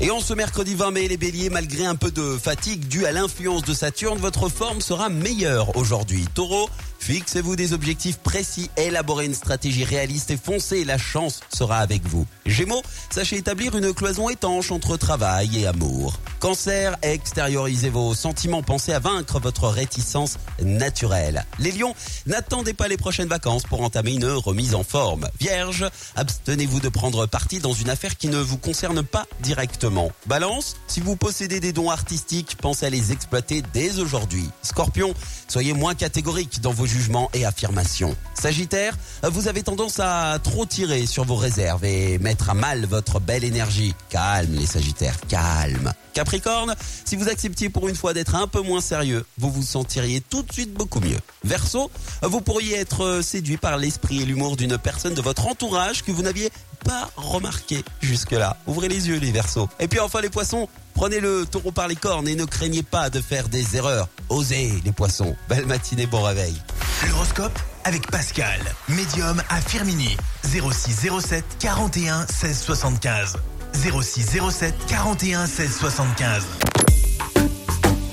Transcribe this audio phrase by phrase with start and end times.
[0.00, 3.12] Et en ce mercredi 20 mai, les béliers, malgré un peu de fatigue due à
[3.12, 6.26] l'influence de Saturne, votre forme sera meilleure aujourd'hui.
[6.34, 6.68] Taureau,
[6.98, 12.26] fixez-vous des objectifs précis, élaborez une stratégie réaliste et foncez, la chance sera avec vous.
[12.44, 16.18] Gémeaux, sachez établir une cloison étanche entre travail et amour.
[16.40, 21.46] Cancer, extériorisez vos sentiments, pensez à vaincre votre réticence naturelle.
[21.60, 21.94] Les lions,
[22.26, 25.28] n'attendez pas les prochaines vacances pour entamer une remise en forme.
[25.40, 29.83] Vierge, abstenez-vous de prendre parti dans une affaire qui ne vous concerne pas directement.
[30.26, 34.48] Balance, si vous possédez des dons artistiques, pensez à les exploiter dès aujourd'hui.
[34.62, 35.12] Scorpion,
[35.46, 38.16] soyez moins catégorique dans vos jugements et affirmations.
[38.32, 43.20] Sagittaire, vous avez tendance à trop tirer sur vos réserves et mettre à mal votre
[43.20, 43.94] belle énergie.
[44.08, 45.92] Calme les Sagittaires, calme.
[46.14, 50.20] Capricorne, si vous acceptiez pour une fois d'être un peu moins sérieux, vous vous sentiriez
[50.22, 51.18] tout de suite beaucoup mieux.
[51.42, 51.90] Verseau,
[52.22, 56.22] vous pourriez être séduit par l'esprit et l'humour d'une personne de votre entourage que vous
[56.22, 56.50] n'aviez
[56.84, 58.56] pas remarqué jusque-là.
[58.66, 59.68] Ouvrez les yeux les Verseaux.
[59.80, 63.10] Et puis enfin les poissons, prenez le taureau par les cornes et ne craignez pas
[63.10, 64.08] de faire des erreurs.
[64.28, 65.36] Osez les poissons.
[65.48, 66.54] Belle matinée, bon réveil.
[67.08, 70.16] L'horoscope avec Pascal, médium à Firmini.
[70.44, 73.36] 06 07 41 16 75.
[73.74, 76.44] 06 07 41 16 75.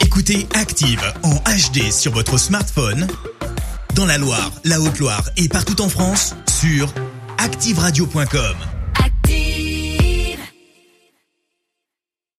[0.00, 3.06] Écoutez Active en HD sur votre smartphone,
[3.94, 6.92] dans la Loire, la Haute-Loire et partout en France, sur
[7.38, 8.79] activeradio.com.